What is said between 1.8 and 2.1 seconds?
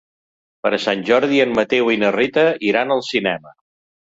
i na